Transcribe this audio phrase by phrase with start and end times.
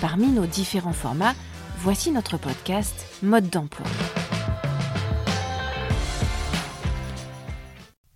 [0.00, 1.34] Parmi nos différents formats,
[1.78, 3.86] voici notre podcast Mode d'emploi.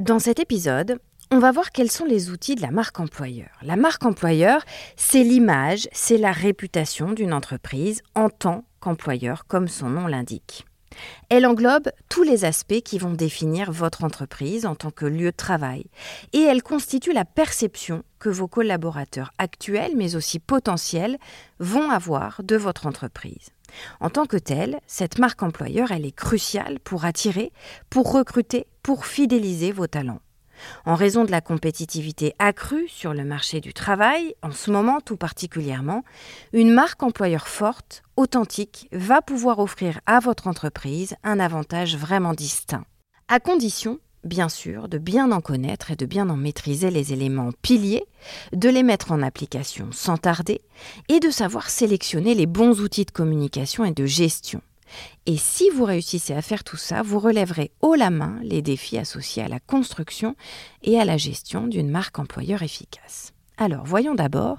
[0.00, 0.98] Dans cet épisode,
[1.30, 3.50] on va voir quels sont les outils de la marque employeur.
[3.62, 4.62] La marque employeur,
[4.96, 10.67] c'est l'image, c'est la réputation d'une entreprise en tant qu'employeur, comme son nom l'indique.
[11.28, 15.36] Elle englobe tous les aspects qui vont définir votre entreprise en tant que lieu de
[15.36, 15.84] travail
[16.32, 21.18] et elle constitue la perception que vos collaborateurs actuels mais aussi potentiels
[21.58, 23.50] vont avoir de votre entreprise.
[24.00, 27.52] En tant que telle, cette marque employeur, elle est cruciale pour attirer,
[27.90, 30.20] pour recruter, pour fidéliser vos talents.
[30.84, 35.16] En raison de la compétitivité accrue sur le marché du travail, en ce moment tout
[35.16, 36.04] particulièrement,
[36.52, 42.84] une marque employeur forte, authentique, va pouvoir offrir à votre entreprise un avantage vraiment distinct.
[43.28, 47.50] À condition, bien sûr, de bien en connaître et de bien en maîtriser les éléments
[47.62, 48.04] piliers,
[48.52, 50.60] de les mettre en application sans tarder
[51.08, 54.60] et de savoir sélectionner les bons outils de communication et de gestion.
[55.26, 58.98] Et si vous réussissez à faire tout ça, vous relèverez haut la main les défis
[58.98, 60.36] associés à la construction
[60.82, 63.32] et à la gestion d'une marque employeur efficace.
[63.56, 64.58] Alors, voyons d'abord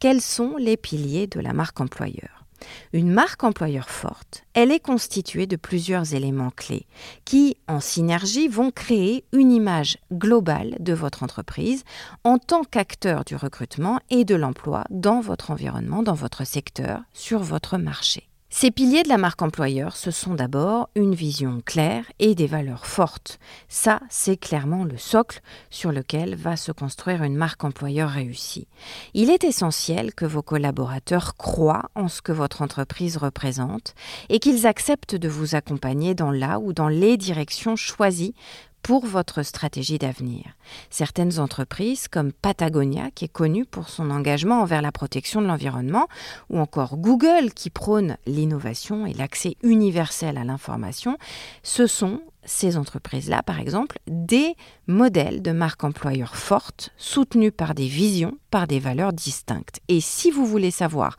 [0.00, 2.44] quels sont les piliers de la marque employeur.
[2.92, 6.86] Une marque employeur forte, elle est constituée de plusieurs éléments clés
[7.24, 11.84] qui, en synergie, vont créer une image globale de votre entreprise
[12.22, 17.42] en tant qu'acteur du recrutement et de l'emploi dans votre environnement, dans votre secteur, sur
[17.42, 18.28] votre marché.
[18.56, 22.86] Ces piliers de la marque employeur, ce sont d'abord une vision claire et des valeurs
[22.86, 23.40] fortes.
[23.66, 28.68] Ça, c'est clairement le socle sur lequel va se construire une marque employeur réussie.
[29.12, 33.96] Il est essentiel que vos collaborateurs croient en ce que votre entreprise représente
[34.28, 38.36] et qu'ils acceptent de vous accompagner dans la ou dans les directions choisies
[38.84, 40.44] pour votre stratégie d'avenir.
[40.90, 46.06] Certaines entreprises, comme Patagonia, qui est connue pour son engagement envers la protection de l'environnement,
[46.50, 51.16] ou encore Google, qui prône l'innovation et l'accès universel à l'information,
[51.62, 54.54] ce sont ces entreprises-là, par exemple, des
[54.86, 59.80] modèles de marque employeur fortes, soutenus par des visions, par des valeurs distinctes.
[59.88, 61.16] Et si vous voulez savoir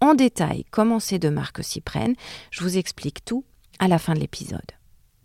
[0.00, 2.14] en détail comment ces deux marques s'y prennent,
[2.52, 3.44] je vous explique tout
[3.80, 4.77] à la fin de l'épisode.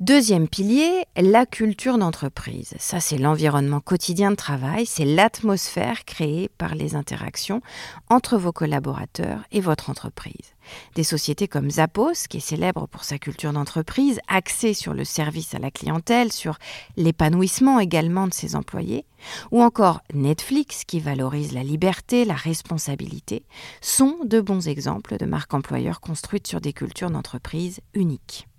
[0.04, 2.74] Deuxième pilier, la culture d'entreprise.
[2.78, 7.62] Ça, c'est l'environnement quotidien de travail, c'est l'atmosphère créée par les interactions
[8.10, 10.56] entre vos collaborateurs et votre entreprise.
[10.96, 15.56] Des sociétés comme Zappos, qui est célèbre pour sa culture d'entreprise, axée sur le service
[15.56, 16.58] à la clientèle, sur
[16.98, 19.06] l'épanouissement également de ses employés,
[19.52, 23.46] ou encore Netflix, qui valorise la liberté, la responsabilité,
[23.80, 28.50] sont de bons exemples de marques employeurs construites sur des cultures d'entreprise uniques.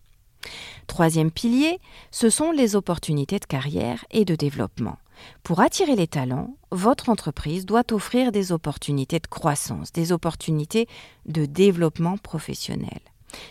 [0.87, 1.79] Troisième pilier,
[2.11, 4.97] ce sont les opportunités de carrière et de développement.
[5.43, 10.89] Pour attirer les talents, votre entreprise doit offrir des opportunités de croissance, des opportunités
[11.27, 13.01] de développement professionnel.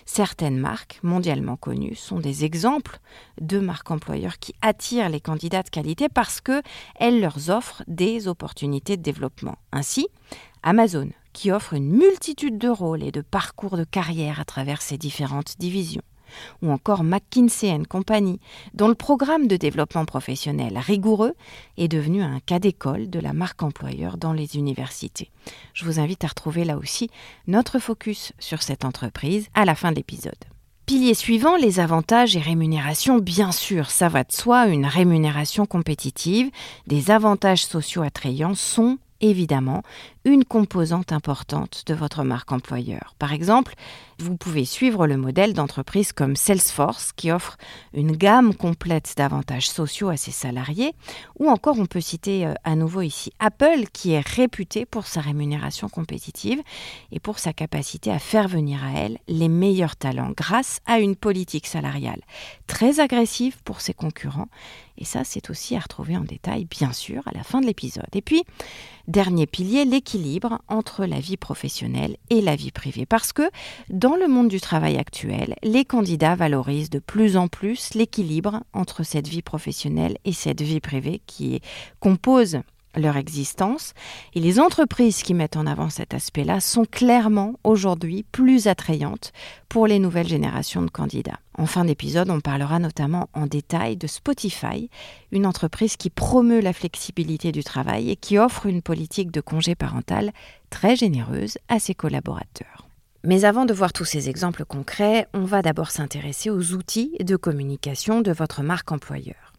[0.06, 3.00] Certaines marques mondialement connues sont des exemples
[3.42, 8.98] de marques employeurs qui attirent les candidats de qualité parce qu'elles leur offrent des opportunités
[8.98, 9.58] de développement.
[9.72, 10.08] Ainsi,
[10.62, 14.98] Amazon, qui offre une multitude de rôles et de parcours de carrière à travers ses
[14.98, 16.04] différentes divisions
[16.62, 18.40] ou encore McKinsey Company,
[18.74, 21.34] dont le programme de développement professionnel rigoureux
[21.78, 25.30] est devenu un cas d'école de la marque employeur dans les universités.
[25.74, 27.10] Je vous invite à retrouver là aussi
[27.48, 30.34] notre focus sur cette entreprise à la fin de l'épisode.
[30.86, 33.18] Pilier suivant, les avantages et rémunérations.
[33.18, 36.52] Bien sûr, ça va de soi, une rémunération compétitive,
[36.88, 39.82] des avantages sociaux attrayants sont évidemment
[40.26, 43.16] une composante importante de votre marque employeur.
[43.18, 43.76] Par exemple,
[44.24, 47.58] vous pouvez suivre le modèle d'entreprise comme Salesforce qui offre
[47.94, 50.94] une gamme complète d'avantages sociaux à ses salariés,
[51.40, 55.20] ou encore on peut citer euh, à nouveau ici Apple qui est réputé pour sa
[55.20, 56.62] rémunération compétitive
[57.12, 61.18] et pour sa capacité à faire venir à elle les meilleurs talents grâce à une
[61.18, 62.22] politique salariale
[62.66, 64.48] très agressive pour ses concurrents.
[64.98, 68.08] Et ça, c'est aussi à retrouver en détail, bien sûr, à la fin de l'épisode.
[68.14, 68.44] Et puis,
[69.08, 73.08] dernier pilier, l'équilibre entre la vie professionnelle et la vie privée.
[73.08, 73.50] Parce que
[73.90, 79.04] dans le monde du travail actuel, les candidats valorisent de plus en plus l'équilibre entre
[79.04, 81.62] cette vie professionnelle et cette vie privée qui
[82.00, 82.60] compose
[82.96, 83.94] leur existence
[84.36, 89.32] et les entreprises qui mettent en avant cet aspect-là sont clairement aujourd'hui plus attrayantes
[89.70, 91.40] pour les nouvelles générations de candidats.
[91.58, 94.90] En fin d'épisode, on parlera notamment en détail de Spotify,
[95.32, 99.76] une entreprise qui promeut la flexibilité du travail et qui offre une politique de congé
[99.76, 100.32] parental
[100.70, 102.83] très généreuse à ses collaborateurs.
[103.26, 107.38] Mais avant de voir tous ces exemples concrets, on va d'abord s'intéresser aux outils de
[107.38, 109.54] communication de votre marque employeur.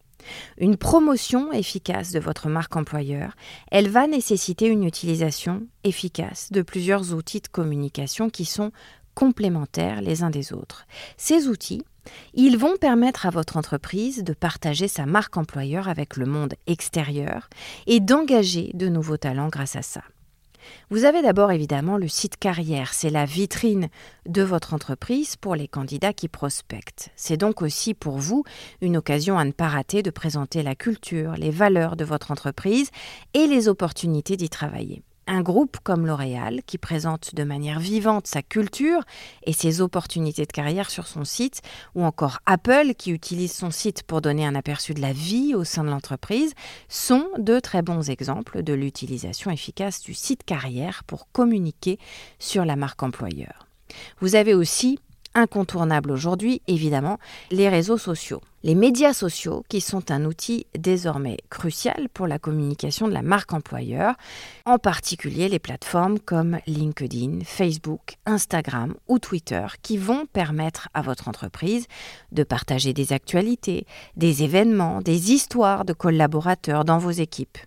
[0.58, 3.34] Une promotion efficace de votre marque employeur,
[3.70, 8.70] elle va nécessiter une utilisation efficace de plusieurs outils de communication qui sont
[9.14, 10.86] complémentaires les uns des autres.
[11.16, 11.82] Ces outils,
[12.34, 17.48] ils vont permettre à votre entreprise de partager sa marque employeur avec le monde extérieur
[17.86, 20.02] et d'engager de nouveaux talents grâce à ça.
[20.90, 23.88] Vous avez d'abord évidemment le site carrière, c'est la vitrine
[24.26, 27.10] de votre entreprise pour les candidats qui prospectent.
[27.16, 28.44] C'est donc aussi pour vous
[28.80, 32.90] une occasion à ne pas rater de présenter la culture, les valeurs de votre entreprise
[33.34, 35.02] et les opportunités d'y travailler.
[35.26, 39.02] Un groupe comme L'Oréal, qui présente de manière vivante sa culture
[39.44, 41.62] et ses opportunités de carrière sur son site,
[41.94, 45.64] ou encore Apple, qui utilise son site pour donner un aperçu de la vie au
[45.64, 46.52] sein de l'entreprise,
[46.88, 51.98] sont de très bons exemples de l'utilisation efficace du site carrière pour communiquer
[52.38, 53.66] sur la marque employeur.
[54.20, 54.98] Vous avez aussi
[55.34, 57.18] incontournable aujourd'hui, évidemment,
[57.50, 58.40] les réseaux sociaux.
[58.62, 63.52] Les médias sociaux, qui sont un outil désormais crucial pour la communication de la marque
[63.52, 64.14] employeur,
[64.64, 71.28] en particulier les plateformes comme LinkedIn, Facebook, Instagram ou Twitter, qui vont permettre à votre
[71.28, 71.86] entreprise
[72.32, 77.58] de partager des actualités, des événements, des histoires de collaborateurs dans vos équipes.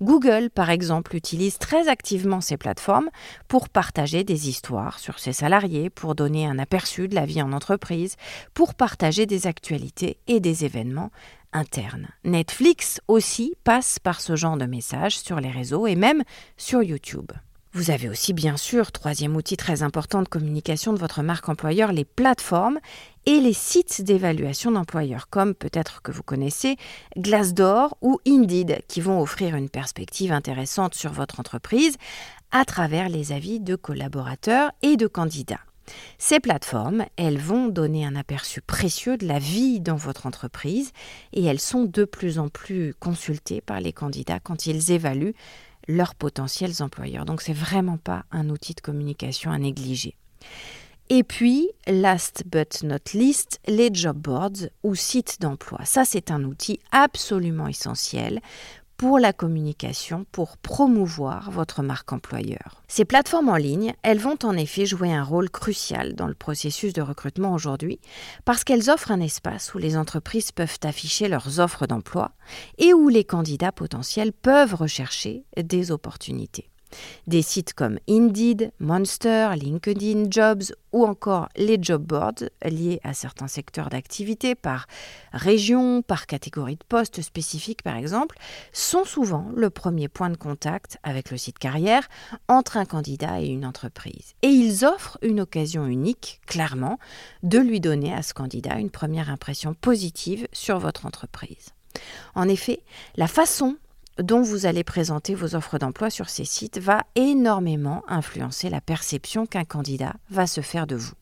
[0.00, 3.10] Google, par exemple, utilise très activement ces plateformes
[3.48, 7.52] pour partager des histoires sur ses salariés, pour donner un aperçu de la vie en
[7.52, 8.16] entreprise,
[8.54, 11.10] pour partager des actualités et des événements
[11.52, 12.08] internes.
[12.24, 16.22] Netflix aussi passe par ce genre de messages sur les réseaux et même
[16.56, 17.32] sur YouTube.
[17.76, 21.92] Vous avez aussi bien sûr, troisième outil très important de communication de votre marque employeur,
[21.92, 22.78] les plateformes
[23.26, 26.78] et les sites d'évaluation d'employeurs, comme peut-être que vous connaissez
[27.18, 31.98] Glassdoor ou Indeed, qui vont offrir une perspective intéressante sur votre entreprise
[32.50, 35.60] à travers les avis de collaborateurs et de candidats.
[36.16, 40.92] Ces plateformes, elles vont donner un aperçu précieux de la vie dans votre entreprise
[41.34, 45.34] et elles sont de plus en plus consultées par les candidats quand ils évaluent
[45.88, 47.24] leurs potentiels employeurs.
[47.24, 50.16] Donc c'est vraiment pas un outil de communication à négliger.
[51.08, 55.84] Et puis, last but not least, les job boards ou sites d'emploi.
[55.84, 58.40] Ça, c'est un outil absolument essentiel
[58.96, 62.82] pour la communication, pour promouvoir votre marque employeur.
[62.88, 66.92] Ces plateformes en ligne, elles vont en effet jouer un rôle crucial dans le processus
[66.92, 68.00] de recrutement aujourd'hui
[68.44, 72.32] parce qu'elles offrent un espace où les entreprises peuvent afficher leurs offres d'emploi
[72.78, 76.70] et où les candidats potentiels peuvent rechercher des opportunités.
[77.26, 83.48] Des sites comme Indeed, Monster, LinkedIn Jobs ou encore les job boards liés à certains
[83.48, 84.86] secteurs d'activité par
[85.32, 88.38] région, par catégorie de poste spécifique par exemple,
[88.72, 92.08] sont souvent le premier point de contact avec le site carrière
[92.48, 94.34] entre un candidat et une entreprise.
[94.42, 96.98] Et ils offrent une occasion unique, clairement,
[97.42, 101.74] de lui donner à ce candidat une première impression positive sur votre entreprise.
[102.34, 102.80] En effet,
[103.16, 103.76] la façon
[104.22, 109.46] dont vous allez présenter vos offres d'emploi sur ces sites va énormément influencer la perception
[109.46, 111.14] qu'un candidat va se faire de vous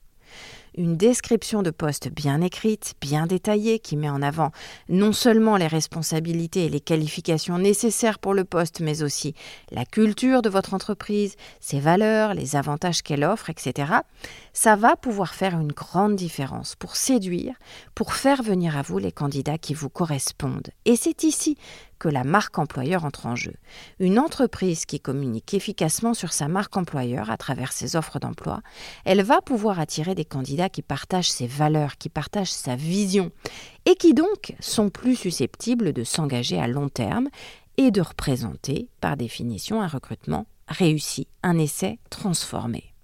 [0.77, 4.51] une description de poste bien écrite, bien détaillée, qui met en avant
[4.89, 9.35] non seulement les responsabilités et les qualifications nécessaires pour le poste, mais aussi
[9.71, 13.93] la culture de votre entreprise, ses valeurs, les avantages qu'elle offre, etc.,
[14.53, 17.55] ça va pouvoir faire une grande différence pour séduire,
[17.95, 20.71] pour faire venir à vous les candidats qui vous correspondent.
[20.85, 21.57] Et c'est ici
[22.09, 23.55] la marque employeur entre en jeu.
[23.99, 28.63] Une entreprise qui communique efficacement sur sa marque employeur à travers ses offres d'emploi,
[29.05, 33.31] elle va pouvoir attirer des candidats qui partagent ses valeurs, qui partagent sa vision
[33.87, 37.29] et qui donc sont plus susceptibles de s'engager à long terme
[37.77, 42.95] et de représenter, par définition, un recrutement réussi, un essai transformé.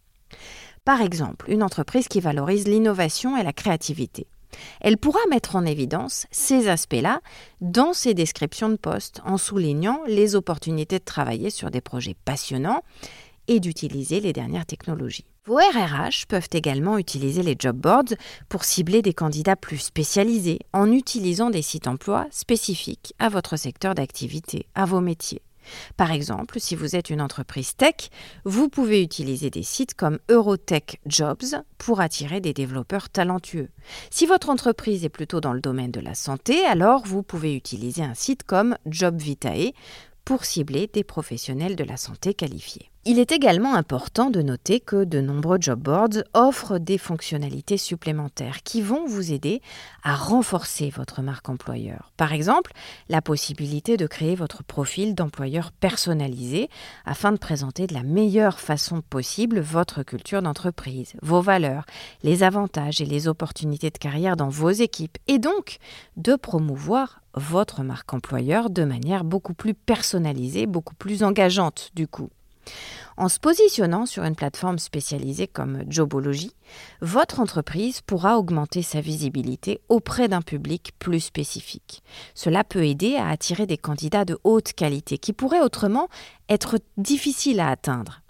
[0.84, 4.26] Par exemple, une entreprise qui valorise l'innovation et la créativité.
[4.80, 7.20] Elle pourra mettre en évidence ces aspects-là
[7.60, 12.82] dans ses descriptions de poste en soulignant les opportunités de travailler sur des projets passionnants
[13.48, 15.26] et d'utiliser les dernières technologies.
[15.46, 18.14] Vos RRH peuvent également utiliser les job boards
[18.48, 23.94] pour cibler des candidats plus spécialisés en utilisant des sites emploi spécifiques à votre secteur
[23.94, 25.42] d'activité, à vos métiers.
[25.96, 28.10] Par exemple, si vous êtes une entreprise tech,
[28.44, 33.68] vous pouvez utiliser des sites comme Eurotech Jobs pour attirer des développeurs talentueux.
[34.10, 38.02] Si votre entreprise est plutôt dans le domaine de la santé, alors vous pouvez utiliser
[38.02, 39.72] un site comme JobVitae
[40.24, 42.90] pour cibler des professionnels de la santé qualifiés.
[43.06, 48.62] Il est également important de noter que de nombreux job boards offrent des fonctionnalités supplémentaires
[48.62, 49.62] qui vont vous aider
[50.02, 52.12] à renforcer votre marque employeur.
[52.18, 52.72] Par exemple,
[53.08, 56.68] la possibilité de créer votre profil d'employeur personnalisé
[57.06, 61.86] afin de présenter de la meilleure façon possible votre culture d'entreprise, vos valeurs,
[62.22, 65.78] les avantages et les opportunités de carrière dans vos équipes et donc
[66.18, 72.28] de promouvoir votre marque employeur de manière beaucoup plus personnalisée, beaucoup plus engageante du coup.
[73.16, 76.52] En se positionnant sur une plateforme spécialisée comme Jobology,
[77.02, 82.02] votre entreprise pourra augmenter sa visibilité auprès d'un public plus spécifique.
[82.34, 86.08] Cela peut aider à attirer des candidats de haute qualité qui pourraient autrement
[86.48, 88.22] être difficiles à atteindre.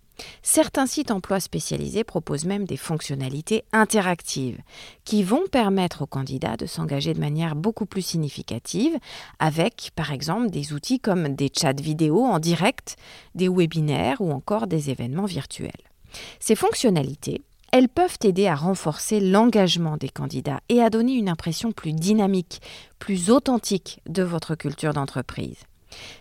[0.43, 4.59] Certains sites emploi spécialisés proposent même des fonctionnalités interactives
[5.05, 8.97] qui vont permettre aux candidats de s'engager de manière beaucoup plus significative
[9.39, 12.97] avec, par exemple, des outils comme des chats vidéo en direct,
[13.35, 15.71] des webinaires ou encore des événements virtuels.
[16.41, 21.71] Ces fonctionnalités, elles peuvent aider à renforcer l'engagement des candidats et à donner une impression
[21.73, 22.61] plus dynamique,
[22.99, 25.59] plus authentique de votre culture d'entreprise.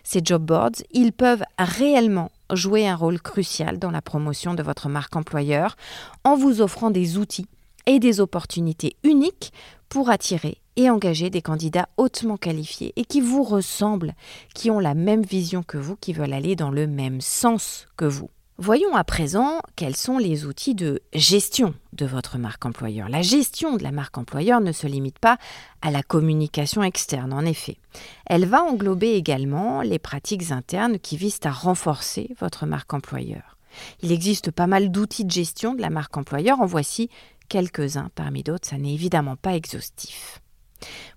[0.04, 4.88] Ces job boards, ils peuvent réellement jouer un rôle crucial dans la promotion de votre
[4.88, 5.76] marque employeur
[6.24, 7.46] en vous offrant des outils
[7.86, 9.52] et des opportunités uniques
[9.88, 14.14] pour attirer et engager des candidats hautement qualifiés et qui vous ressemblent,
[14.54, 18.04] qui ont la même vision que vous, qui veulent aller dans le même sens que
[18.04, 18.30] vous.
[18.62, 23.08] Voyons à présent quels sont les outils de gestion de votre marque employeur.
[23.08, 25.38] La gestion de la marque employeur ne se limite pas
[25.80, 27.78] à la communication externe, en effet.
[28.26, 33.56] Elle va englober également les pratiques internes qui visent à renforcer votre marque employeur.
[34.02, 37.08] Il existe pas mal d'outils de gestion de la marque employeur, en voici
[37.48, 40.42] quelques-uns parmi d'autres, ça n'est évidemment pas exhaustif.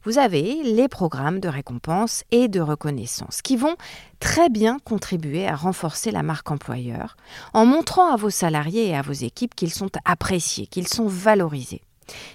[0.04, 3.76] Vous avez les programmes de récompense et de reconnaissance qui vont
[4.20, 7.18] très bien contribuer à renforcer la marque employeur
[7.54, 11.82] en montrant à vos salariés et à vos équipes qu'ils sont appréciés, qu'ils sont valorisés.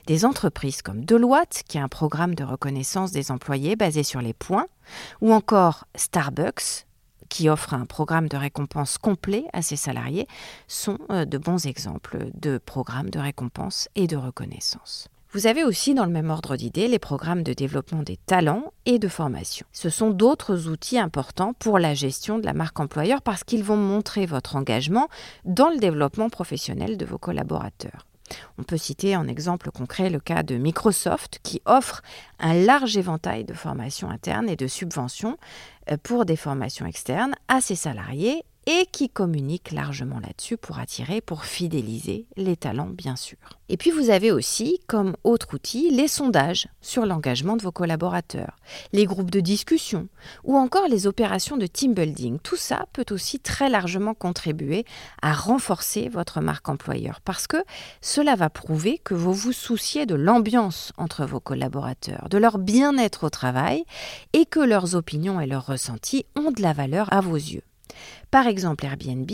[0.06, 4.32] Des entreprises comme Deloitte, qui a un programme de reconnaissance des employés basé sur les
[4.32, 4.66] points,
[5.20, 6.86] ou encore Starbucks,
[7.28, 10.26] qui offre un programme de récompense complet à ses salariés,
[10.66, 15.08] sont euh, de bons exemples de programmes de récompense et de reconnaissance.
[15.32, 18.98] Vous avez aussi dans le même ordre d'idées les programmes de développement des talents et
[18.98, 19.66] de formation.
[19.72, 23.76] Ce sont d'autres outils importants pour la gestion de la marque employeur parce qu'ils vont
[23.76, 25.08] montrer votre engagement
[25.44, 28.06] dans le développement professionnel de vos collaborateurs.
[28.56, 32.00] On peut citer en exemple concret le cas de Microsoft qui offre
[32.38, 35.36] un large éventail de formations internes et de subventions
[35.90, 41.22] euh, pour des formations externes à ses salariés et qui communique largement là-dessus pour attirer,
[41.22, 43.38] pour fidéliser les talents, bien sûr.
[43.70, 48.56] Et puis vous avez aussi, comme autre outil, les sondages sur l'engagement de vos collaborateurs,
[48.92, 50.08] les groupes de discussion
[50.44, 52.38] ou encore les opérations de team building.
[52.40, 54.84] Tout ça peut aussi très largement contribuer
[55.22, 57.64] à renforcer votre marque employeur parce que
[58.02, 63.24] cela va prouver que vous vous souciez de l'ambiance entre vos collaborateurs, de leur bien-être
[63.24, 63.86] au travail
[64.34, 67.62] et que leurs opinions et leurs ressentis ont de la valeur à vos yeux.
[68.30, 69.30] Par exemple, Airbnb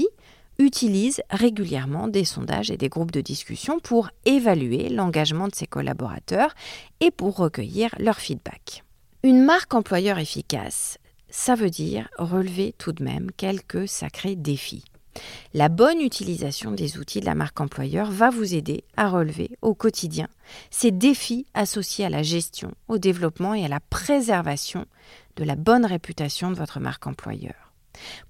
[0.59, 6.55] utilise régulièrement des sondages et des groupes de discussion pour évaluer l'engagement de ses collaborateurs
[7.01, 8.85] et pour recueillir leur feedback.
[9.23, 14.85] Une marque employeur efficace, ça veut dire relever tout de même quelques sacrés défis.
[15.53, 19.75] La bonne utilisation des outils de la marque employeur va vous aider à relever au
[19.75, 20.29] quotidien
[20.71, 24.87] ces défis associés à la gestion, au développement et à la préservation
[25.37, 27.64] de la bonne réputation de votre marque employeur.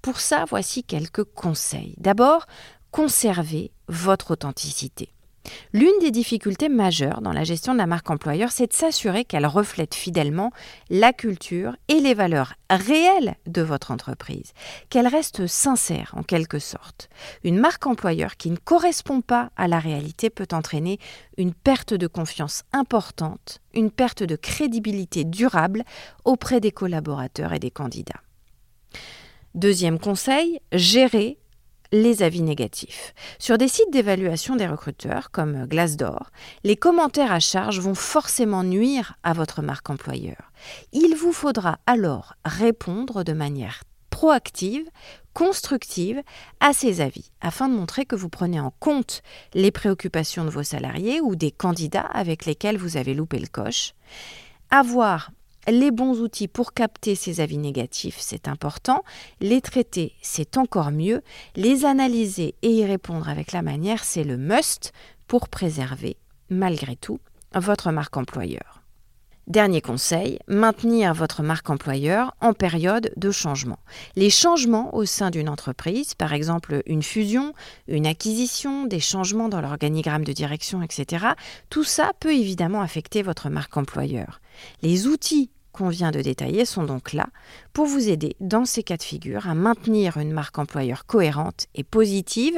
[0.01, 1.95] Pour ça, voici quelques conseils.
[1.97, 2.45] D'abord,
[2.91, 5.11] conservez votre authenticité.
[5.73, 9.45] L'une des difficultés majeures dans la gestion de la marque employeur, c'est de s'assurer qu'elle
[9.45, 10.51] reflète fidèlement
[10.89, 14.53] la culture et les valeurs réelles de votre entreprise,
[14.89, 17.09] qu'elle reste sincère en quelque sorte.
[17.43, 20.99] Une marque employeur qui ne correspond pas à la réalité peut entraîner
[21.37, 25.83] une perte de confiance importante, une perte de crédibilité durable
[26.23, 28.24] auprès des collaborateurs et des candidats.
[29.55, 31.37] Deuxième conseil, gérer
[31.93, 33.13] les avis négatifs.
[33.39, 36.29] Sur des sites d'évaluation des recruteurs comme Glassdoor,
[36.65, 40.51] les commentaires à charge vont forcément nuire à votre marque employeur.
[40.91, 44.89] Il vous faudra alors répondre de manière proactive,
[45.33, 46.21] constructive
[46.59, 49.21] à ces avis, afin de montrer que vous prenez en compte
[49.53, 53.93] les préoccupations de vos salariés ou des candidats avec lesquels vous avez loupé le coche.
[54.69, 55.31] Avoir
[55.67, 59.03] les bons outils pour capter ces avis négatifs, c'est important.
[59.41, 61.21] Les traiter, c'est encore mieux.
[61.55, 64.93] Les analyser et y répondre avec la manière, c'est le must
[65.27, 66.17] pour préserver,
[66.49, 67.19] malgré tout,
[67.53, 68.81] votre marque employeur.
[69.47, 73.77] Dernier conseil, maintenir votre marque employeur en période de changement.
[74.15, 77.53] Les changements au sein d'une entreprise, par exemple une fusion,
[77.87, 81.27] une acquisition, des changements dans l'organigramme de direction, etc.,
[81.69, 84.41] tout ça peut évidemment affecter votre marque employeur.
[84.81, 87.27] Les outils qu'on vient de détailler sont donc là
[87.73, 91.83] pour vous aider dans ces cas de figure à maintenir une marque employeur cohérente et
[91.83, 92.57] positive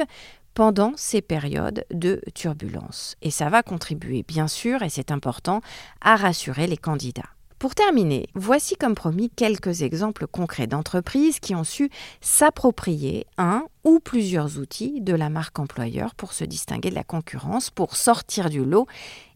[0.54, 3.16] pendant ces périodes de turbulence.
[3.20, 5.62] Et ça va contribuer, bien sûr, et c'est important,
[6.00, 7.28] à rassurer les candidats.
[7.58, 13.98] Pour terminer, voici comme promis quelques exemples concrets d'entreprises qui ont su s'approprier un ou
[13.98, 18.64] plusieurs outils de la marque employeur pour se distinguer de la concurrence, pour sortir du
[18.64, 18.86] lot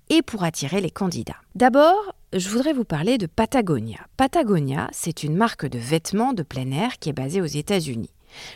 [0.09, 1.41] et pour attirer les candidats.
[1.57, 3.99] D'abord, je voudrais vous parler de Patagonia.
[4.17, 8.11] Patagonia, c'est une marque de vêtements de plein air qui est basée aux États-Unis.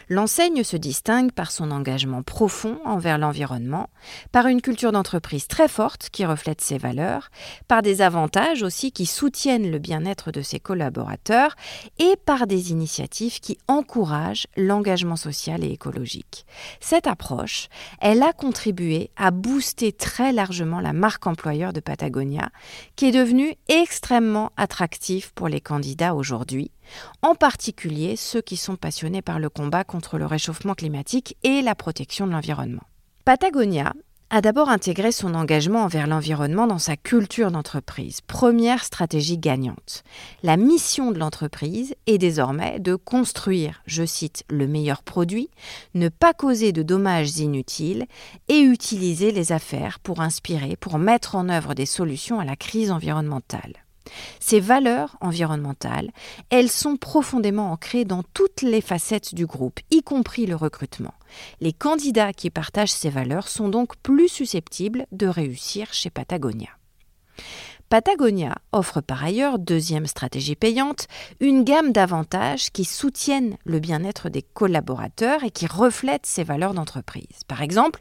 [0.09, 3.88] L'enseigne se distingue par son engagement profond envers l'environnement,
[4.33, 7.30] par une culture d'entreprise très forte qui reflète ses valeurs,
[7.68, 11.56] par des avantages aussi qui soutiennent le bien-être de ses collaborateurs
[11.99, 16.47] et par des initiatives qui encouragent l'engagement social et écologique.
[16.80, 17.68] Cette approche,
[18.00, 22.50] elle a contribué à booster très largement la marque employeur de Patagonia,
[22.97, 26.71] qui est devenue extrêmement attractive pour les candidats aujourd'hui
[27.23, 31.75] en particulier ceux qui sont passionnés par le combat contre le réchauffement climatique et la
[31.75, 32.85] protection de l'environnement.
[33.25, 33.93] Patagonia
[34.28, 40.02] a d'abord intégré son engagement envers l'environnement dans sa culture d'entreprise, première stratégie gagnante.
[40.43, 45.49] La mission de l'entreprise est désormais de construire, je cite, le meilleur produit,
[45.95, 48.07] ne pas causer de dommages inutiles
[48.49, 52.90] et utiliser les affaires pour inspirer, pour mettre en œuvre des solutions à la crise
[52.90, 53.86] environnementale.
[54.41, 56.11] Ces valeurs environnementales,
[56.51, 61.15] elles sont profondément ancrées dans toutes les facettes du groupe, y compris le recrutement.
[61.61, 66.69] Les candidats qui partagent ces valeurs sont donc plus susceptibles de réussir chez Patagonia.
[67.88, 71.07] Patagonia offre par ailleurs, deuxième stratégie payante,
[71.38, 77.45] une gamme d'avantages qui soutiennent le bien-être des collaborateurs et qui reflètent ses valeurs d'entreprise.
[77.47, 78.00] Par exemple,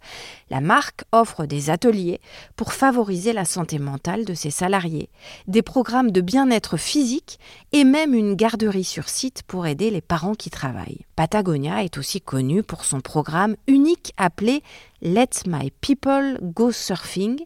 [0.49, 2.19] la marque offre des ateliers
[2.55, 5.10] pour favoriser la santé mentale de ses salariés,
[5.47, 7.39] des programmes de bien-être physique
[7.71, 11.05] et même une garderie sur site pour aider les parents qui travaillent.
[11.15, 14.63] Patagonia est aussi connu pour son programme unique appelé
[15.01, 17.39] Let My People Go Surfing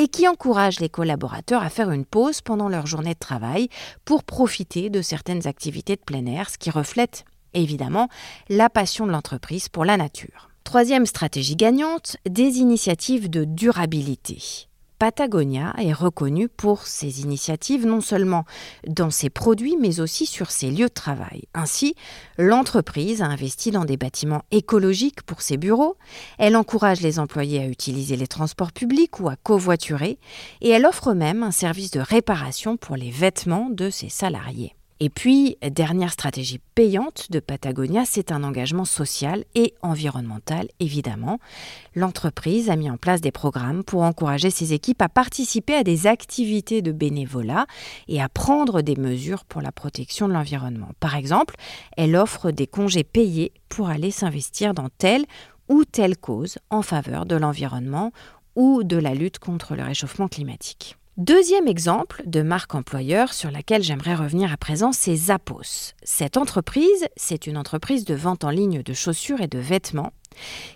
[0.00, 3.68] et qui encourage les collaborateurs à faire une pause pendant leur journée de travail
[4.06, 8.08] pour profiter de certaines activités de plein air, ce qui reflète évidemment
[8.48, 10.48] la passion de l'entreprise pour la nature.
[10.64, 14.69] Troisième stratégie gagnante, des initiatives de durabilité.
[15.00, 18.44] Patagonia est reconnue pour ses initiatives non seulement
[18.86, 21.44] dans ses produits mais aussi sur ses lieux de travail.
[21.54, 21.94] Ainsi,
[22.36, 25.96] l'entreprise a investi dans des bâtiments écologiques pour ses bureaux,
[26.36, 30.18] elle encourage les employés à utiliser les transports publics ou à covoiturer
[30.60, 34.74] et elle offre même un service de réparation pour les vêtements de ses salariés.
[35.02, 41.38] Et puis, dernière stratégie payante de Patagonia, c'est un engagement social et environnemental, évidemment.
[41.94, 46.06] L'entreprise a mis en place des programmes pour encourager ses équipes à participer à des
[46.06, 47.66] activités de bénévolat
[48.08, 50.90] et à prendre des mesures pour la protection de l'environnement.
[51.00, 51.54] Par exemple,
[51.96, 55.24] elle offre des congés payés pour aller s'investir dans telle
[55.70, 58.12] ou telle cause en faveur de l'environnement
[58.54, 60.98] ou de la lutte contre le réchauffement climatique.
[61.16, 65.92] Deuxième exemple de marque employeur sur laquelle j'aimerais revenir à présent, c'est Zappos.
[66.04, 70.12] Cette entreprise, c'est une entreprise de vente en ligne de chaussures et de vêtements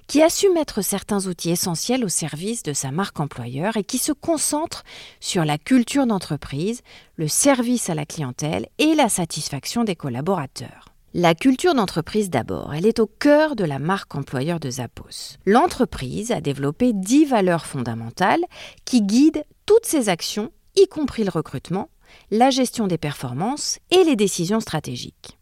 [0.08, 3.98] qui a su mettre certains outils essentiels au service de sa marque employeur et qui
[3.98, 4.82] se concentre
[5.20, 6.82] sur la culture d'entreprise,
[7.16, 10.93] le service à la clientèle et la satisfaction des collaborateurs.
[11.16, 15.36] La culture d'entreprise d'abord, elle est au cœur de la marque employeur de Zappos.
[15.46, 18.42] L'entreprise a développé dix valeurs fondamentales
[18.84, 21.88] qui guident toutes ses actions, y compris le recrutement,
[22.32, 25.38] la gestion des performances et les décisions stratégiques.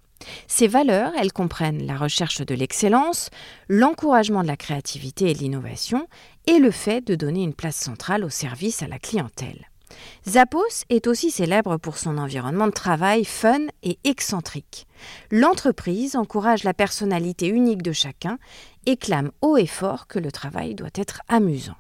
[0.47, 3.31] Ces valeurs, elles comprennent la recherche de l'excellence,
[3.71, 6.07] l'encouragement de la créativité et de l'innovation
[6.47, 9.72] et le fait de donner une place centrale au service à la clientèle.
[10.29, 14.87] Zappos est aussi célèbre pour son environnement de travail fun et excentrique.
[15.31, 18.39] L'entreprise encourage la personnalité unique de chacun
[18.87, 21.77] et clame haut et fort que le travail doit être amusant.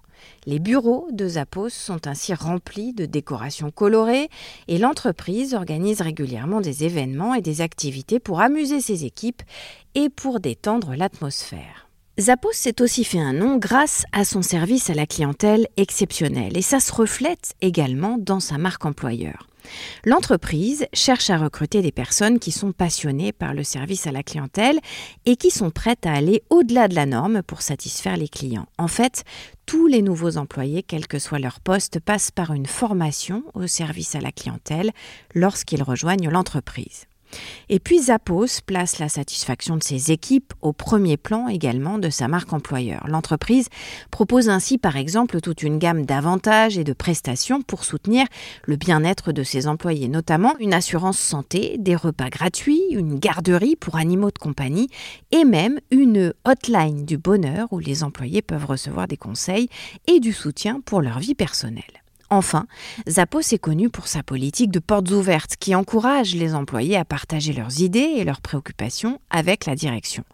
[0.47, 4.29] Les bureaux de Zappos sont ainsi remplis de décorations colorées
[4.69, 9.43] et l'entreprise organise régulièrement des événements et des activités pour amuser ses équipes
[9.95, 11.89] et pour détendre l'atmosphère.
[12.21, 16.63] Zappos s'est aussi fait un nom grâce à son service à la clientèle exceptionnel et
[16.63, 19.47] ça se reflète également dans sa marque employeur.
[20.05, 24.79] L'entreprise cherche à recruter des personnes qui sont passionnées par le service à la clientèle
[25.25, 28.67] et qui sont prêtes à aller au-delà de la norme pour satisfaire les clients.
[28.77, 29.25] En fait,
[29.65, 34.15] tous les nouveaux employés, quel que soit leur poste, passent par une formation au service
[34.17, 34.91] à la clientèle
[35.35, 37.07] lorsqu'ils rejoignent l'entreprise.
[37.69, 42.29] Et puis Zappos place la satisfaction de ses équipes au premier plan également de sa
[42.29, 43.05] marque employeur.
[43.09, 43.69] L'entreprise
[44.11, 48.27] propose ainsi par exemple toute une gamme d'avantages et de prestations pour soutenir
[48.65, 53.97] le bien-être de ses employés, notamment une assurance santé, des repas gratuits, une garderie pour
[53.97, 54.89] animaux de compagnie
[55.31, 59.69] et même une hotline du bonheur où les employés peuvent recevoir des conseils
[60.07, 62.02] et du soutien pour leur vie personnelle.
[62.33, 62.65] Enfin,
[63.07, 67.53] Zappos est connu pour sa politique de portes ouvertes qui encourage les employés à partager
[67.53, 70.25] leurs idées et leurs préoccupations avec la direction.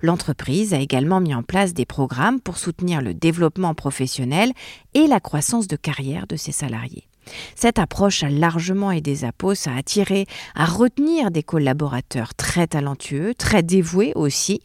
[0.00, 4.52] L'entreprise a également mis en place des programmes pour soutenir le développement professionnel
[4.94, 7.06] et la croissance de carrière de ses salariés.
[7.54, 13.62] Cette approche a largement aidé Zappos à attirer, à retenir des collaborateurs très talentueux, très
[13.62, 14.60] dévoués aussi,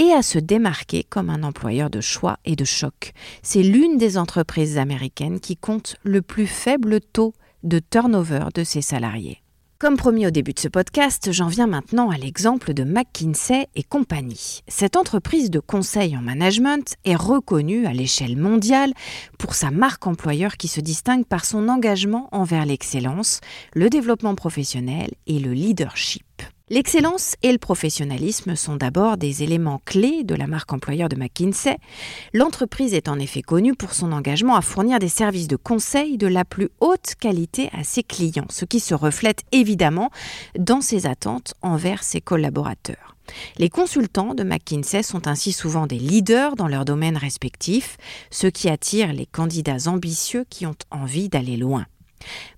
[0.00, 3.12] et à se démarquer comme un employeur de choix et de choc.
[3.42, 7.34] C'est l'une des entreprises américaines qui compte le plus faible taux
[7.64, 9.42] de turnover de ses salariés.
[9.78, 13.82] Comme promis au début de ce podcast, j'en viens maintenant à l'exemple de McKinsey et
[13.82, 14.60] compagnie.
[14.68, 18.94] Cette entreprise de conseil en management est reconnue à l'échelle mondiale
[19.38, 23.40] pour sa marque employeur qui se distingue par son engagement envers l'excellence,
[23.74, 26.24] le développement professionnel et le leadership.
[26.72, 31.76] L'excellence et le professionnalisme sont d'abord des éléments clés de la marque employeur de McKinsey.
[32.32, 36.28] L'entreprise est en effet connue pour son engagement à fournir des services de conseil de
[36.28, 40.10] la plus haute qualité à ses clients, ce qui se reflète évidemment
[40.56, 43.16] dans ses attentes envers ses collaborateurs.
[43.58, 47.96] Les consultants de McKinsey sont ainsi souvent des leaders dans leur domaine respectif,
[48.30, 51.86] ce qui attire les candidats ambitieux qui ont envie d'aller loin.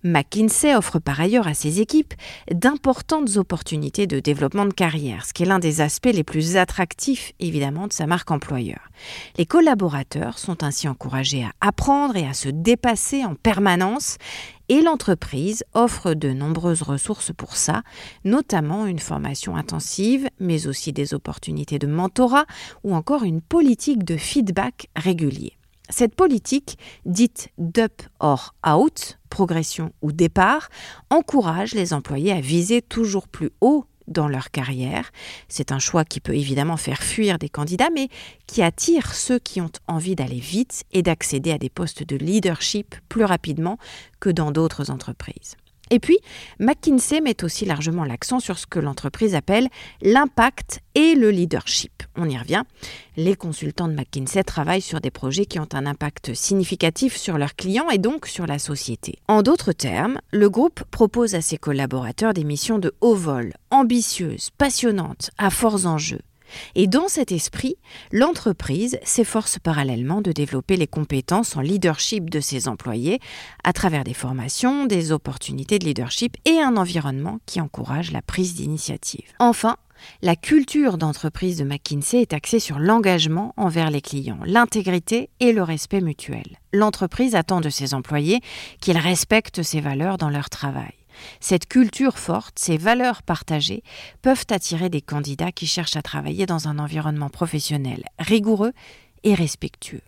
[0.04, 2.14] McKinsey offre par ailleurs à ses équipes
[2.50, 7.32] d'importantes opportunités de développement de carrière, ce qui est l'un des aspects les plus attractifs
[7.40, 8.90] évidemment de sa marque employeur.
[9.38, 14.18] Les collaborateurs sont ainsi encouragés à apprendre et à se dépasser en permanence
[14.68, 17.82] et l'entreprise offre de nombreuses ressources pour ça,
[18.24, 22.46] notamment une formation intensive, mais aussi des opportunités de mentorat
[22.84, 25.58] ou encore une politique de feedback régulier.
[25.92, 30.70] Cette politique, dite d'up or out, progression ou départ,
[31.10, 35.10] encourage les employés à viser toujours plus haut dans leur carrière.
[35.48, 38.08] C'est un choix qui peut évidemment faire fuir des candidats, mais
[38.46, 42.96] qui attire ceux qui ont envie d'aller vite et d'accéder à des postes de leadership
[43.10, 43.76] plus rapidement
[44.18, 45.56] que dans d'autres entreprises.
[45.92, 46.18] Et puis,
[46.58, 49.68] McKinsey met aussi largement l'accent sur ce que l'entreprise appelle
[50.00, 52.02] l'impact et le leadership.
[52.16, 52.62] On y revient.
[53.18, 57.56] Les consultants de McKinsey travaillent sur des projets qui ont un impact significatif sur leurs
[57.56, 59.18] clients et donc sur la société.
[59.28, 64.48] En d'autres termes, le groupe propose à ses collaborateurs des missions de haut vol, ambitieuses,
[64.56, 66.22] passionnantes, à forts enjeux.
[66.74, 67.76] Et dans cet esprit,
[68.10, 73.20] l'entreprise s'efforce parallèlement de développer les compétences en leadership de ses employés
[73.64, 78.54] à travers des formations, des opportunités de leadership et un environnement qui encourage la prise
[78.54, 79.26] d'initiative.
[79.38, 79.76] Enfin,
[80.20, 85.62] la culture d'entreprise de McKinsey est axée sur l'engagement envers les clients, l'intégrité et le
[85.62, 86.58] respect mutuel.
[86.72, 88.40] L'entreprise attend de ses employés
[88.80, 90.92] qu'ils respectent ces valeurs dans leur travail.
[91.40, 93.82] Cette culture forte, ces valeurs partagées,
[94.22, 98.72] peuvent attirer des candidats qui cherchent à travailler dans un environnement professionnel rigoureux
[99.24, 100.02] et respectueux.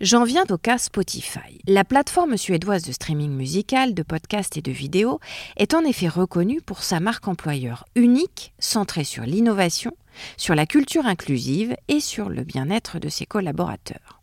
[0.00, 1.58] J'en viens au cas Spotify.
[1.66, 5.20] La plateforme suédoise de streaming musical, de podcasts et de vidéos
[5.56, 9.92] est en effet reconnue pour sa marque employeur unique, centrée sur l'innovation,
[10.36, 14.20] sur la culture inclusive et sur le bien-être de ses collaborateurs.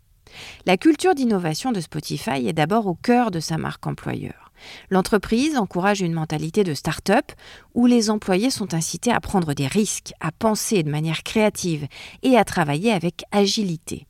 [0.68, 4.52] La culture d'innovation de Spotify est d'abord au cœur de sa marque employeur.
[4.90, 7.32] L'entreprise encourage une mentalité de start-up
[7.74, 11.88] où les employés sont incités à prendre des risques, à penser de manière créative
[12.22, 14.08] et à travailler avec agilité.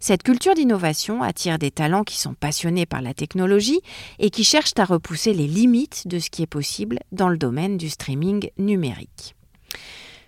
[0.00, 3.80] Cette culture d'innovation attire des talents qui sont passionnés par la technologie
[4.18, 7.76] et qui cherchent à repousser les limites de ce qui est possible dans le domaine
[7.76, 9.34] du streaming numérique.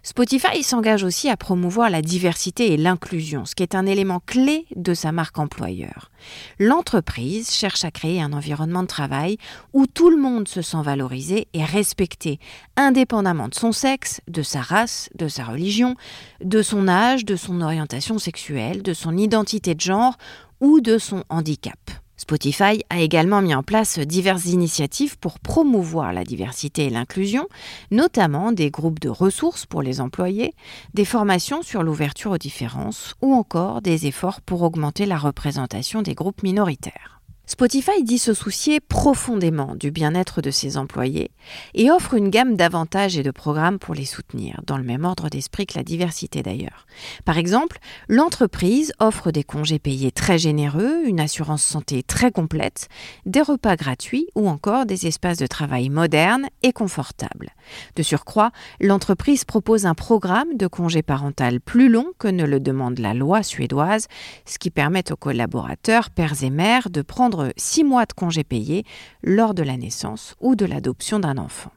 [0.07, 4.65] Spotify s'engage aussi à promouvoir la diversité et l'inclusion, ce qui est un élément clé
[4.77, 6.13] de sa marque employeur.
[6.61, 9.37] L'entreprise cherche à créer un environnement de travail
[9.73, 12.39] où tout le monde se sent valorisé et respecté,
[12.77, 15.97] indépendamment de son sexe, de sa race, de sa religion,
[16.41, 20.17] de son âge, de son orientation sexuelle, de son identité de genre
[20.61, 21.81] ou de son handicap.
[22.17, 27.47] Spotify a également mis en place diverses initiatives pour promouvoir la diversité et l'inclusion,
[27.91, 30.55] notamment des groupes de ressources pour les employés,
[30.95, 36.15] des formations sur l'ouverture aux différences ou encore des efforts pour augmenter la représentation des
[36.15, 37.16] groupes minoritaires.
[37.49, 41.31] Spotify dit se soucier profondément du bien-être de ses employés
[41.75, 45.29] et offre une gamme d'avantages et de programmes pour les soutenir, dans le même ordre
[45.29, 46.87] d'esprit que la diversité d'ailleurs.
[47.25, 47.79] Par exemple,
[48.09, 52.89] l'entreprise offre des congés payés très généreux, une assurance santé très complète,
[53.27, 57.51] des repas gratuits ou encore des espaces de travail modernes et confortables.
[57.95, 62.99] De surcroît, l'entreprise propose un programme de congé parental plus long que ne le demande
[62.99, 64.09] la loi suédoise,
[64.47, 68.85] ce qui permet aux collaborateurs, pères et mères, de prendre six mois de congés payés
[69.23, 71.73] lors de la naissance ou de l'adoption d'un enfant.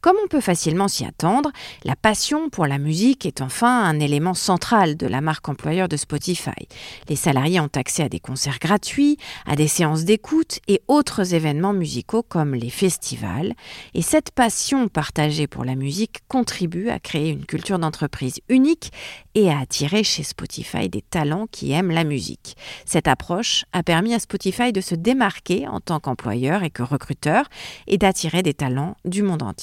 [0.00, 1.50] Comme on peut facilement s'y attendre,
[1.84, 5.96] la passion pour la musique est enfin un élément central de la marque employeur de
[5.98, 6.68] Spotify.
[7.08, 11.74] Les salariés ont accès à des concerts gratuits, à des séances d'écoute et autres événements
[11.74, 13.52] musicaux comme les festivals.
[13.92, 18.92] Et cette passion partagée pour la musique contribue à créer une culture d'entreprise unique
[19.34, 22.56] et à attirer chez Spotify des talents qui aiment la musique.
[22.86, 27.44] Cette approche a permis à Spotify de se démarquer en tant qu'employeur et que recruteur
[27.86, 29.59] et d'attirer des talents du monde entier.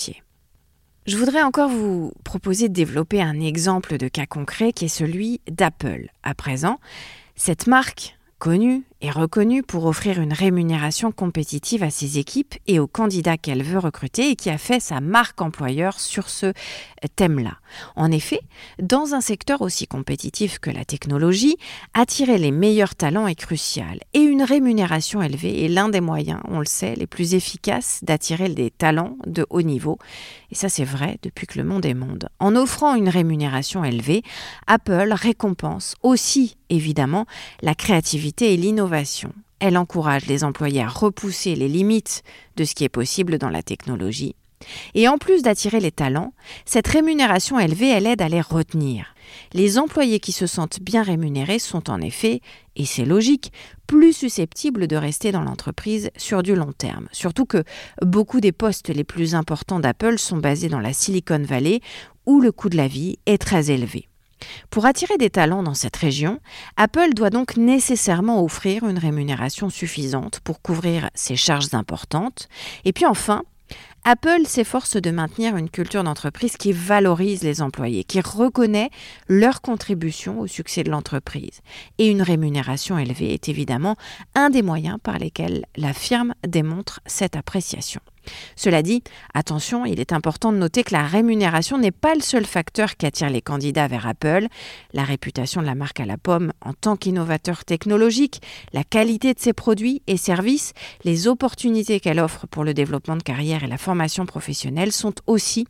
[1.06, 5.40] Je voudrais encore vous proposer de développer un exemple de cas concret qui est celui
[5.50, 6.10] d'Apple.
[6.24, 6.80] À présent,
[7.36, 12.88] cette marque connue est reconnue pour offrir une rémunération compétitive à ses équipes et aux
[12.88, 16.54] candidats qu'elle veut recruter et qui a fait sa marque employeur sur ce
[17.16, 17.58] thème-là.
[17.96, 18.40] En effet,
[18.82, 21.58] dans un secteur aussi compétitif que la technologie,
[21.94, 26.60] attirer les meilleurs talents est crucial et une rémunération élevée est l'un des moyens, on
[26.60, 30.00] le sait, les plus efficaces d'attirer des talents de haut niveau.
[30.52, 32.30] Et ça c'est vrai depuis que le monde est monde.
[32.40, 34.24] En offrant une rémunération élevée,
[34.66, 37.26] Apple récompense aussi évidemment
[37.62, 38.87] la créativité et l'innovation
[39.60, 42.24] elle encourage les employés à repousser les limites
[42.56, 44.36] de ce qui est possible dans la technologie.
[44.96, 46.34] Et en plus d'attirer les talents,
[46.66, 49.14] cette rémunération élevée, aide à les retenir.
[49.54, 52.42] Les employés qui se sentent bien rémunérés sont en effet,
[52.76, 53.52] et c'est logique,
[53.86, 57.08] plus susceptibles de rester dans l'entreprise sur du long terme.
[57.12, 57.64] Surtout que
[58.02, 61.82] beaucoup des postes les plus importants d'Apple sont basés dans la Silicon Valley,
[62.26, 64.08] où le coût de la vie est très élevé.
[64.70, 66.40] Pour attirer des talents dans cette région,
[66.76, 72.48] Apple doit donc nécessairement offrir une rémunération suffisante pour couvrir ses charges importantes.
[72.86, 73.44] Et puis enfin,
[74.10, 78.90] Apple s'efforce de maintenir une culture d'entreprise qui valorise les employés, qui reconnaît
[79.28, 81.62] leur contribution au succès de l'entreprise.
[81.98, 83.98] Et une rémunération élevée est évidemment
[84.34, 88.00] un des moyens par lesquels la firme démontre cette appréciation.
[88.56, 92.46] Cela dit, attention, il est important de noter que la rémunération n'est pas le seul
[92.46, 94.48] facteur qui attire les candidats vers Apple.
[94.94, 98.42] La réputation de la marque à la pomme en tant qu'innovateur technologique,
[98.74, 103.24] la qualité de ses produits et services, les opportunités qu'elle offre pour le développement de
[103.24, 105.66] carrière et la formation professionnelle sont aussi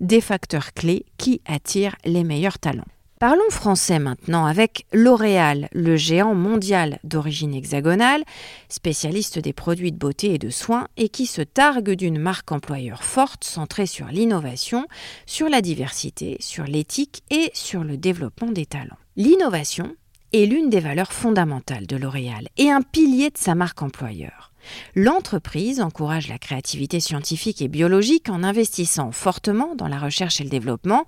[0.00, 2.84] des facteurs clés qui attirent les meilleurs talents.
[3.18, 8.22] Parlons français maintenant avec L'Oréal, le géant mondial d'origine hexagonale,
[8.68, 13.02] spécialiste des produits de beauté et de soins et qui se targue d'une marque employeur
[13.02, 14.86] forte centrée sur l'innovation,
[15.24, 18.98] sur la diversité, sur l'éthique et sur le développement des talents.
[19.16, 19.96] L'innovation
[20.36, 24.52] est l'une des valeurs fondamentales de L'Oréal et un pilier de sa marque employeur.
[24.94, 30.50] L'entreprise encourage la créativité scientifique et biologique en investissant fortement dans la recherche et le
[30.50, 31.06] développement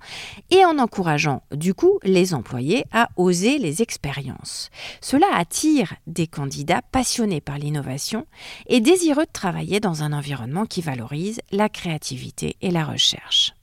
[0.49, 4.69] et en encourageant du coup les employés à oser les expériences.
[5.01, 8.25] Cela attire des candidats passionnés par l'innovation
[8.67, 13.53] et désireux de travailler dans un environnement qui valorise la créativité et la recherche.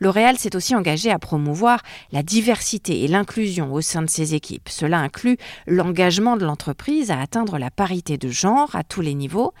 [0.00, 4.68] L'Oréal s'est aussi engagé à promouvoir la diversité et l'inclusion au sein de ses équipes.
[4.68, 9.52] Cela inclut l'engagement de l'entreprise à atteindre la parité de genre à tous les niveaux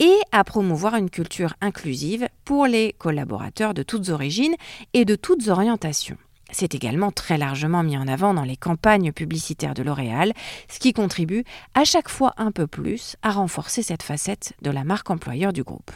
[0.00, 4.54] et à promouvoir une culture inclusive pour les collaborateurs de toutes origines
[4.94, 6.18] et de toutes orientations.
[6.50, 10.32] C'est également très largement mis en avant dans les campagnes publicitaires de L'Oréal,
[10.68, 14.84] ce qui contribue à chaque fois un peu plus à renforcer cette facette de la
[14.84, 15.90] marque employeur du groupe.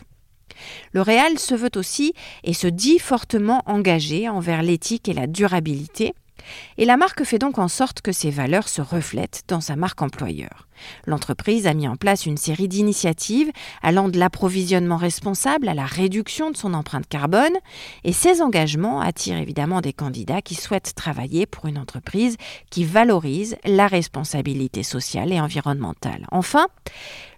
[0.92, 2.12] Le Réal se veut aussi
[2.44, 6.14] et se dit fortement engagé envers l'éthique et la durabilité,
[6.78, 10.02] et la marque fait donc en sorte que ces valeurs se reflètent dans sa marque
[10.02, 10.68] employeur.
[11.07, 13.50] L'entreprise a mis en place une série d'initiatives
[13.83, 17.57] allant de l'approvisionnement responsable à la réduction de son empreinte carbone,
[18.05, 22.37] et ces engagements attirent évidemment des candidats qui souhaitent travailler pour une entreprise
[22.70, 26.26] qui valorise la responsabilité sociale et environnementale.
[26.31, 26.66] Enfin,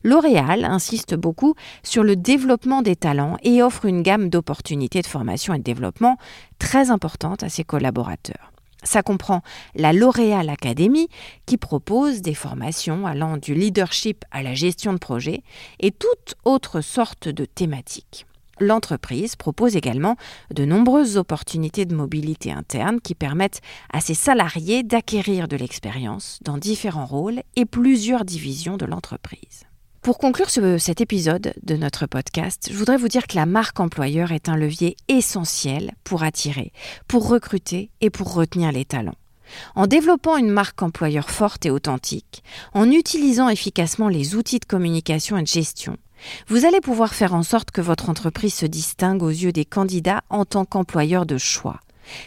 [0.07, 5.55] L'Oréal insiste beaucoup sur le développement des talents et offre une gamme d'opportunités de formation
[5.55, 6.19] et de développement
[6.59, 8.54] très importante à ses collaborateurs.
[8.85, 9.43] Ça comprend
[9.75, 11.09] la L'Oréal Academy
[11.47, 15.43] qui propose des formations allant du leadership à la gestion de projet
[15.81, 18.27] et toute autre sorte de thématiques.
[18.61, 20.17] L'entreprise propose également
[20.55, 23.61] de nombreuses opportunités de mobilité interne qui permettent
[23.93, 29.65] à ses salariés d'acquérir de l'expérience dans différents rôles et plusieurs divisions de l'entreprise.
[30.05, 34.33] Pour conclure cet épisode de notre podcast, je voudrais vous dire que la marque employeur
[34.33, 36.73] est un levier essentiel pour attirer,
[37.09, 39.15] pour recruter et pour retenir les talents.
[39.75, 45.39] En développant une marque employeur forte et authentique, en utilisant efficacement les outils de communication
[45.39, 45.97] et de gestion,
[46.49, 50.21] vous allez pouvoir faire en sorte que votre entreprise se distingue aux yeux des candidats
[50.29, 51.81] en tant qu'employeur de choix.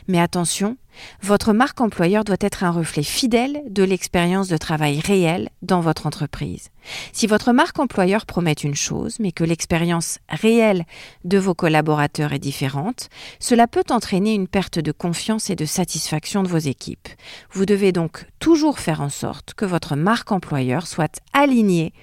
[0.08, 0.78] Mais attention,
[1.22, 6.08] votre marque employeur doit être un reflet fidèle de l'expérience de travail réelle dans votre
[6.08, 6.70] entreprise.
[7.12, 10.86] Si votre marque employeur promet une chose, mais que l'expérience réelle
[11.26, 13.10] de vos collaborateurs est différente,
[13.40, 17.10] cela peut entraîner une perte de confiance et de satisfaction de vos équipes.
[17.52, 21.94] Vous devez donc toujours faire en sorte que votre marque employeur soit alignée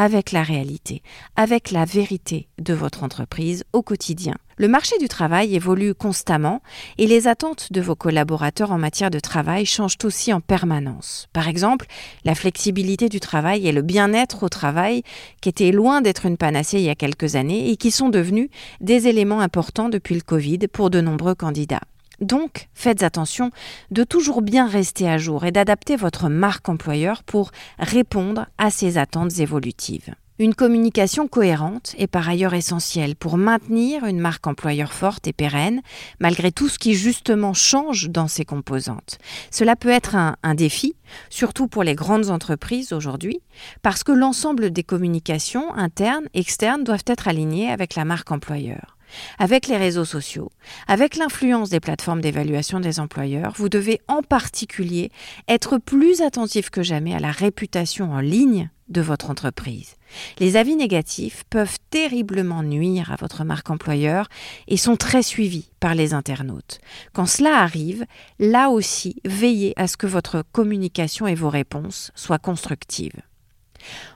[0.00, 1.02] avec la réalité,
[1.34, 4.36] avec la vérité de votre entreprise au quotidien.
[4.56, 6.62] Le marché du travail évolue constamment
[6.98, 11.26] et les attentes de vos collaborateurs en matière de travail changent aussi en permanence.
[11.32, 11.86] Par exemple,
[12.24, 15.02] la flexibilité du travail et le bien-être au travail,
[15.40, 18.50] qui étaient loin d'être une panacée il y a quelques années et qui sont devenus
[18.80, 21.82] des éléments importants depuis le Covid pour de nombreux candidats.
[22.20, 23.50] Donc, faites attention
[23.90, 28.98] de toujours bien rester à jour et d'adapter votre marque employeur pour répondre à ces
[28.98, 30.14] attentes évolutives.
[30.40, 35.80] Une communication cohérente est par ailleurs essentielle pour maintenir une marque employeur forte et pérenne,
[36.20, 39.18] malgré tout ce qui justement change dans ses composantes.
[39.50, 40.94] Cela peut être un, un défi,
[41.28, 43.40] surtout pour les grandes entreprises aujourd'hui,
[43.82, 48.97] parce que l'ensemble des communications internes, externes doivent être alignées avec la marque employeur.
[49.38, 50.50] Avec les réseaux sociaux,
[50.86, 55.10] avec l'influence des plateformes d'évaluation des employeurs, vous devez en particulier
[55.48, 59.96] être plus attentif que jamais à la réputation en ligne de votre entreprise.
[60.38, 64.28] Les avis négatifs peuvent terriblement nuire à votre marque employeur
[64.66, 66.80] et sont très suivis par les internautes.
[67.12, 68.06] Quand cela arrive,
[68.38, 73.20] là aussi, veillez à ce que votre communication et vos réponses soient constructives.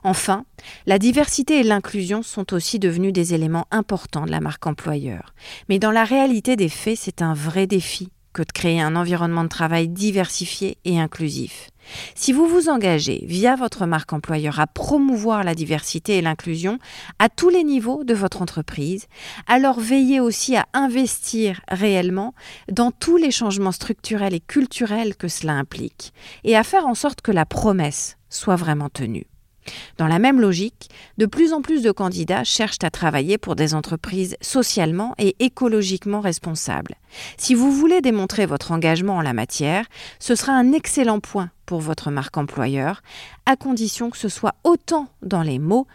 [0.04, 0.44] Enfin,
[0.86, 5.34] la diversité et l'inclusion sont aussi devenus des éléments importants de la marque employeur.
[5.68, 9.44] Mais dans la réalité des faits, c'est un vrai défi que de créer un environnement
[9.44, 11.68] de travail diversifié et inclusif.
[12.14, 16.78] Si vous vous engagez via votre marque employeur à promouvoir la diversité et l'inclusion
[17.18, 19.06] à tous les niveaux de votre entreprise,
[19.46, 22.34] alors veillez aussi à investir réellement
[22.70, 26.12] dans tous les changements structurels et culturels que cela implique
[26.44, 29.26] et à faire en sorte que la promesse soit vraiment tenue.
[29.98, 33.74] Dans la même logique, de plus en plus de candidats cherchent à travailler pour des
[33.74, 36.96] entreprises socialement et écologiquement responsables.
[37.36, 39.86] Si vous voulez démontrer votre engagement en la matière,
[40.18, 43.02] ce sera un excellent point pour votre marque employeur,
[43.46, 45.86] à condition que ce soit autant dans les mots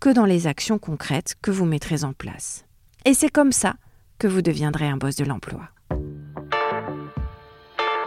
[0.00, 2.64] que dans les actions concrètes que vous mettrez en place.
[3.04, 3.74] Et c'est comme ça
[4.18, 5.68] que vous deviendrez un boss de l'emploi.